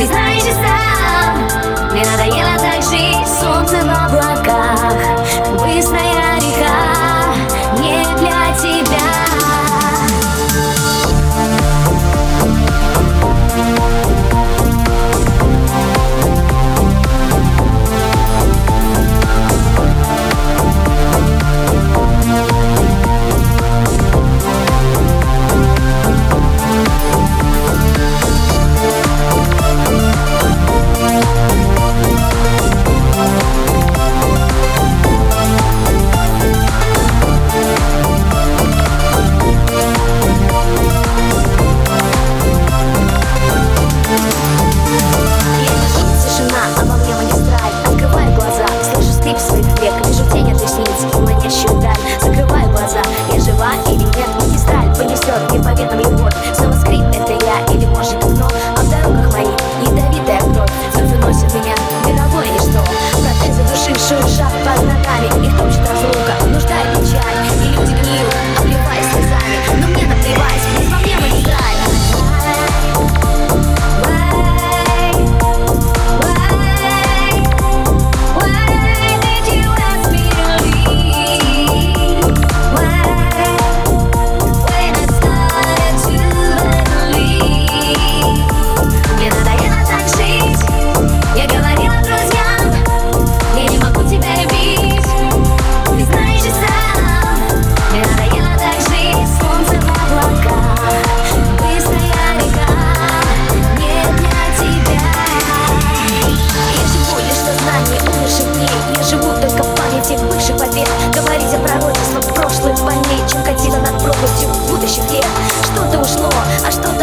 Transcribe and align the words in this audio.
Ты 0.00 0.06
знаешь 0.06 0.44
и 0.44 0.52
сам, 0.52 1.90
мне 1.90 2.02
надоело 2.06 2.58
так 2.58 2.82
жить, 2.82 3.28
солнце 3.28 3.84
в 3.84 4.06
облаках. 4.06 4.29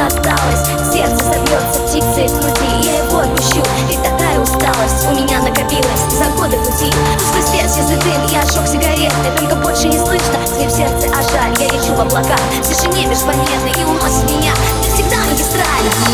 осталось 0.06 0.64
Сердце 0.94 1.24
забьется 1.26 1.80
птицей 1.88 2.28
внутри 2.28 2.68
Я 2.84 3.04
его 3.04 3.20
отпущу, 3.20 3.64
ведь 3.90 4.04
такая 4.04 4.40
усталость 4.40 5.08
У 5.10 5.16
меня 5.16 5.42
накопилась 5.42 6.06
за 6.14 6.30
годы 6.38 6.58
пути. 6.58 6.94
Сквозь 7.18 7.52
весь 7.52 7.78
язык 7.78 8.00
дым, 8.04 8.22
я 8.30 8.42
шок 8.44 8.68
сигареты 8.68 9.16
Только 9.38 9.56
больше 9.56 9.88
не 9.88 9.98
слышно, 9.98 10.38
мне 10.56 10.68
в 10.68 10.72
сердце, 10.72 11.10
а 11.10 11.22
жаль 11.34 11.56
Я 11.60 11.68
лечу 11.68 11.94
в 11.94 12.00
облака, 12.00 12.38
в 12.62 12.68
тишине 12.68 13.08
межпланетной 13.08 13.72
И 13.72 13.84
уносит 13.84 14.24
меня, 14.30 14.54
навсегда 14.84 15.08
всегда 15.08 15.18
магистраль. 15.26 16.07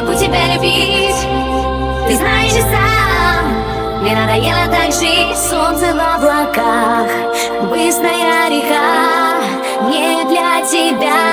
могу 0.00 0.14
тебя 0.14 0.54
любить. 0.54 1.26
Ты 2.08 2.16
знаешь 2.16 2.52
и 2.52 2.60
сам 2.60 4.00
Мне 4.02 4.14
надоело 4.16 4.66
так 4.70 4.92
жить. 4.92 5.36
Солнце 5.36 5.94
в 5.94 6.16
облаках 6.16 7.06
Быстрая 7.62 8.48
река 8.48 9.40
Не 9.88 10.24
для 10.24 10.66
тебя. 10.66 11.29